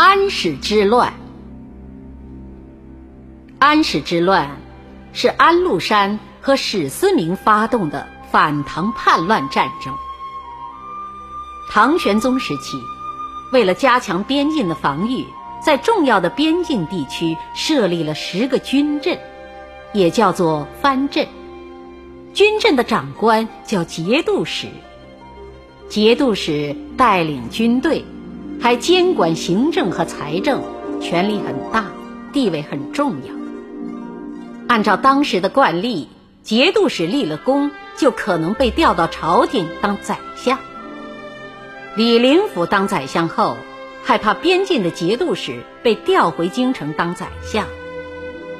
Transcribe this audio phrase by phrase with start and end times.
[0.00, 1.12] 安史之乱。
[3.58, 4.48] 安史之乱
[5.12, 9.92] 是安禄山和史思明发动的反唐叛乱战争。
[11.72, 12.80] 唐玄宗时期，
[13.52, 15.26] 为了加强边境的防御，
[15.60, 19.18] 在重要的边境地区设立了十个军镇，
[19.92, 21.26] 也叫做藩镇。
[22.34, 24.68] 军镇的长官叫节度使，
[25.88, 28.04] 节度使带领军队。
[28.60, 30.62] 还监管行政和财政，
[31.00, 31.86] 权力很大，
[32.32, 33.34] 地位很重要。
[34.66, 36.08] 按照当时的惯例，
[36.42, 40.58] 节度使立了功，就可能被调到朝廷当宰相。
[41.96, 43.56] 李林甫当宰相后，
[44.04, 47.66] 害怕边境的节度使被调回京城当宰相，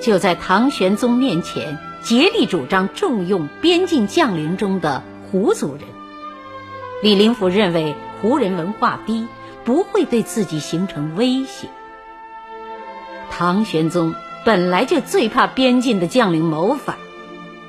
[0.00, 5.82] 就在唐玄宗面前竭力主张重用边境将领中的胡族人。
[7.02, 9.26] 李林甫认为胡人文化低。
[9.64, 11.68] 不会对自己形成威胁。
[13.30, 14.14] 唐玄宗
[14.44, 16.96] 本来就最怕边境的将领谋反，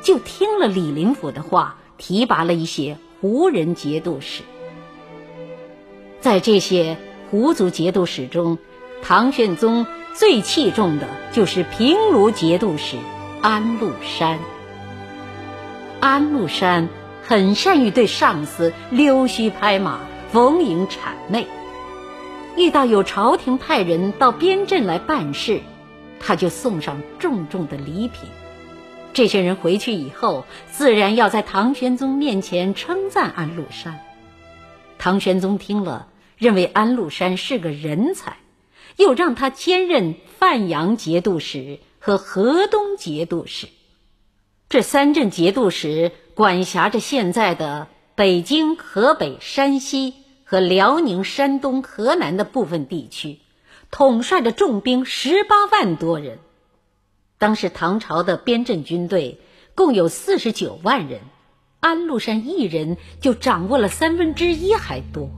[0.02, 4.44] 就听了李林甫的话，提拔了一些胡人节度使。
[6.20, 6.98] 在这些
[7.32, 8.58] 胡族节度使中，
[9.02, 12.98] 唐玄宗最器重的就是平卢节度使
[13.42, 14.40] 安禄山。
[16.00, 16.90] 安禄山
[17.24, 20.00] 很善于对上司溜须拍马、
[20.32, 20.98] 逢迎谄
[21.30, 21.48] 媚。
[22.58, 25.60] 遇到有朝廷派人到边镇来办事，
[26.20, 28.30] 他就送上重重的礼品。
[29.14, 34.00] 这些人回去以后，自然要在唐玄宗面前称赞安禄山。
[34.98, 38.38] 唐玄宗听了，认为安禄山是个人才，
[38.98, 43.68] 又让他兼任范阳节度使和河东节度使。
[44.70, 50.25] 这三镇节度使管辖着现在的北京、河北、山西。
[50.46, 53.40] 和辽宁、山东、河南的部分地区，
[53.90, 56.38] 统帅着重兵十八万多人。
[57.40, 59.42] 当时唐朝的边镇军队
[59.74, 61.20] 共有四十九万人，
[61.80, 65.30] 安禄山一人就掌握了三分之一还多。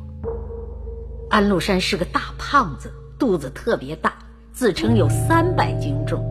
[1.30, 4.20] 安禄山是个大胖子，肚子特别大，
[4.52, 6.22] 自称有三百斤重。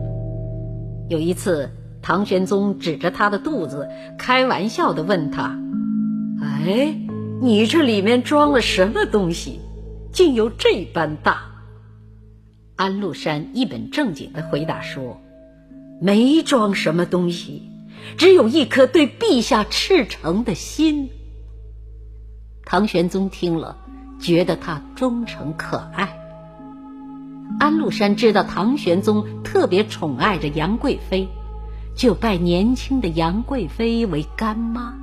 [1.09, 1.71] 有一次，
[2.01, 3.89] 唐玄宗指着他的肚子，
[4.19, 5.59] 开玩笑地问他
[6.41, 7.01] ：“哎？”
[7.39, 9.59] 你这里面装了什么东西，
[10.11, 11.41] 竟有这般大？
[12.75, 15.21] 安禄山一本正经的回答说
[16.01, 17.61] ：“没装什么东西，
[18.17, 21.09] 只有一颗对陛下赤诚的心。”
[22.65, 23.77] 唐玄宗听了，
[24.19, 26.09] 觉得他忠诚可爱。
[27.59, 31.27] 安禄山知道唐玄宗特别宠爱着杨贵妃，
[31.95, 34.95] 就拜年轻的杨贵妃为干妈。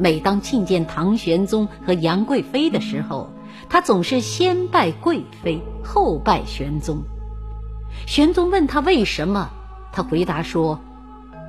[0.00, 3.28] 每当觐见唐玄宗和杨贵妃的时候，
[3.68, 7.02] 他总是先拜贵妃，后拜玄宗。
[8.06, 9.50] 玄宗问他为什么，
[9.92, 10.80] 他回答说：“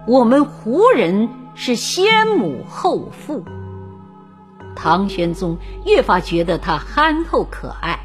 [0.06, 3.46] 我们胡人是先母后父。”
[4.76, 7.98] 唐玄宗越发觉得他憨厚可爱，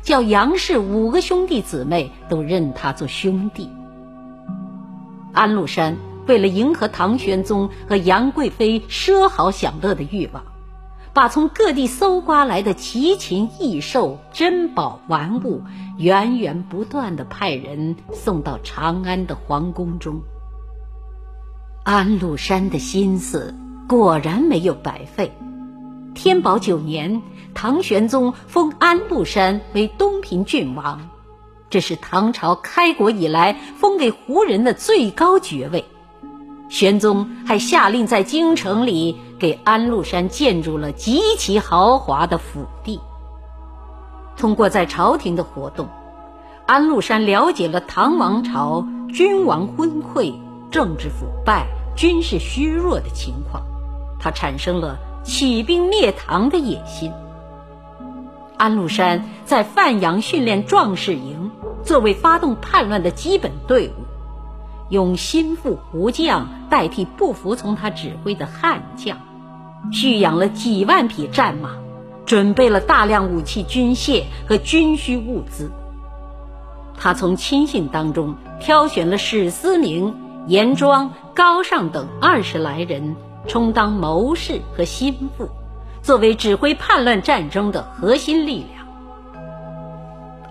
[0.00, 3.68] 叫杨氏五个兄弟姊妹都认他做兄弟。
[5.34, 5.94] 安禄山。
[6.30, 10.44] 为了迎合唐玄宗和杨贵妃奢豪享乐的欲望，
[11.12, 15.64] 把从各地搜刮来的奇禽异兽、珍宝玩物
[15.98, 20.22] 源源不断的派人送到长安的皇宫中。
[21.82, 23.52] 安禄山的心思
[23.88, 25.32] 果然没有白费。
[26.14, 27.22] 天宝九年，
[27.54, 31.10] 唐玄宗封安禄山为东平郡王，
[31.70, 35.84] 这是唐朝开国以来封给胡人的最高爵位。
[36.70, 43.00] 玄宗还下令在京城里给安禄山建筑了极其豪华的府邸。
[44.36, 45.88] 通过在朝廷的活动，
[46.66, 50.32] 安禄山了解了唐王朝君王昏聩、
[50.70, 51.66] 政治腐败、
[51.96, 53.62] 军事虚弱的情况，
[54.20, 57.12] 他产生了起兵灭唐的野心。
[58.56, 61.50] 安禄山在范阳训练壮士营，
[61.82, 63.99] 作为发动叛乱的基本队伍。
[64.90, 69.18] 用心腹胡将代替不服从他指挥的悍将，
[69.92, 71.70] 蓄养了几万匹战马，
[72.26, 75.70] 准备了大量武器、军械和军需物资。
[76.98, 80.14] 他从亲信当中挑选了史思明、
[80.48, 83.16] 严庄、高尚等二十来人，
[83.46, 85.48] 充当谋士和心腹，
[86.02, 88.86] 作为指挥叛乱战争的核心力量。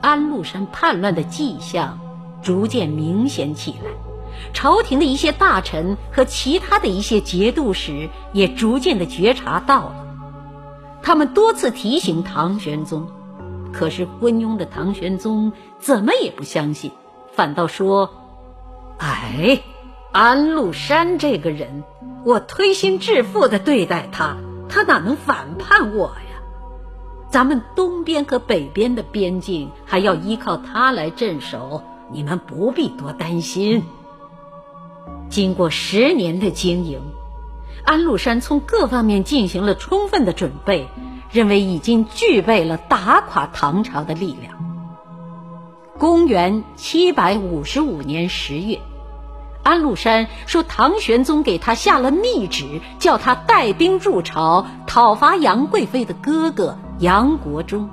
[0.02, 2.00] 安禄山叛乱的迹象
[2.42, 4.09] 逐渐明显起来。
[4.54, 10.08] 朝廷的一些大臣和其他的一些节度使也逐渐的觉察到了，
[11.02, 13.08] 他们多次提醒唐玄宗，
[13.72, 16.92] 可是昏庸的唐玄宗怎么也不相信，
[17.34, 18.10] 反倒说
[19.00, 19.62] ：“哎，
[20.12, 21.84] 安禄山这个人，
[22.26, 24.38] 我推心置腹的对待他，
[24.68, 26.42] 他哪能反叛我呀？
[27.30, 33.84] 咱们东边和北边的边境还要依靠他来镇守，你们不必多担心。”
[35.30, 37.00] 经过十年的经营，
[37.86, 40.88] 安禄山从各方面进行了充分的准备，
[41.32, 44.56] 认为已经具备了打垮唐朝的力量。
[46.00, 48.80] 公元七百五十五年十月，
[49.64, 57.90] 安禄山说唐玄宗给他下了密旨，叫他带兵入朝讨伐杨贵妃的哥哥杨国忠。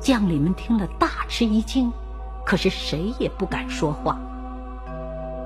[0.00, 1.92] 将领们听了大吃一惊，
[2.44, 4.20] 可是谁也不敢说话。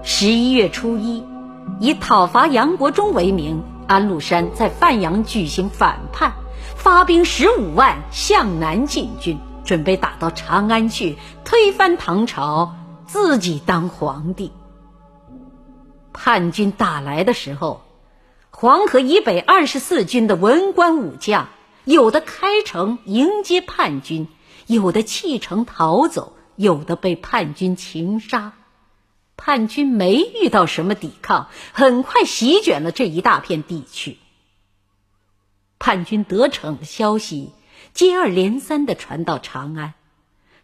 [0.02, 1.23] 十一月初一，
[1.79, 6.32] 以讨伐杨国忠为名，安禄山在范阳举行反叛，
[6.75, 12.75] 发兵十五万向南进军，准备打到长安去推翻唐朝，
[13.06, 14.52] 自己当皇帝。
[16.14, 17.82] 叛军打来的时候，
[18.50, 21.49] 黄河以北二十四军的文官武将，
[21.85, 24.29] 有的开城迎接叛军，
[24.67, 28.55] 有的弃城逃走，有的被叛军擒杀。
[29.43, 34.19] 叛军没遇到什么抵抗，很快席卷了这一大片地区。
[35.79, 37.51] 叛军得逞的消息
[37.95, 39.95] 接二连三的传到长安，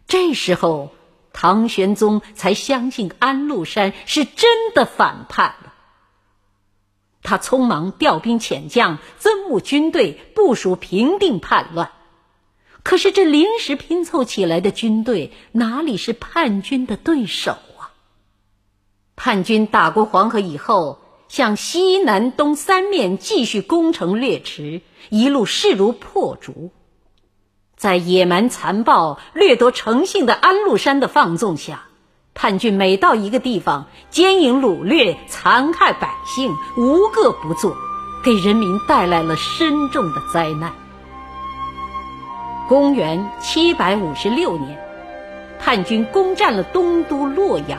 [0.06, 0.93] 这时候
[1.32, 5.73] 唐玄宗才相信安禄山是真的反叛了。
[7.23, 11.93] 他匆忙调兵遣将，增募军队，部署平定叛乱。
[12.82, 17.56] 可是这临时拼凑起来的军队，哪里是叛军的对手？
[19.16, 20.98] 叛军打过黄河以后，
[21.28, 26.70] 向西南东三面继续攻城掠池，一路势如破竹。
[27.76, 31.84] 在野蛮残暴、掠夺诚信的安禄山的放纵下，
[32.34, 37.74] 叛军每到一个地方，奸淫掳掠、残害百姓，无个不作，
[38.22, 40.72] 给人民带来了深重的灾难。
[42.68, 44.78] 公元七百五十六年，
[45.58, 47.78] 叛军攻占了东都洛阳。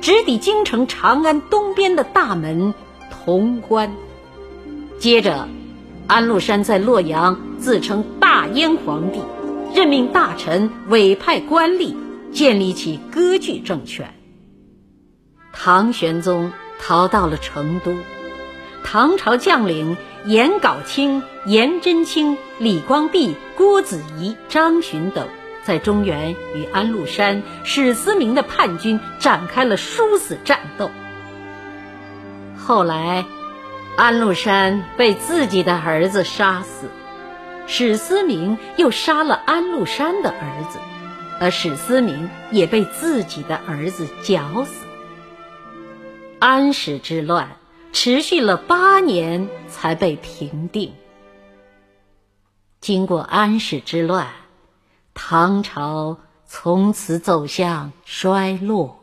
[0.00, 2.72] 直抵京城长安东边的大门
[3.10, 3.92] 潼关。
[4.98, 5.48] 接着，
[6.06, 9.20] 安禄山在洛阳自称大燕皇帝，
[9.74, 11.94] 任命大臣，委派官吏，
[12.32, 14.14] 建立起割据政权。
[15.52, 17.94] 唐玄宗逃到了成都，
[18.84, 25.26] 唐朝将领颜杲卿、颜真卿、李光弼、郭子仪、张巡等。
[25.68, 30.90] 在中原与安禄山、史思明的叛军展开了殊死战斗。
[32.56, 33.26] 后来，
[33.94, 36.88] 安禄山被自己的儿子杀死，
[37.66, 40.78] 史思明又杀了安禄山的儿子，
[41.38, 44.86] 而史思明也被自己的儿子绞死。
[46.38, 47.46] 安史之乱
[47.92, 50.94] 持续了八年才被平定。
[52.80, 54.28] 经过安史之乱。
[55.20, 56.16] 唐朝
[56.46, 58.97] 从此走向衰落。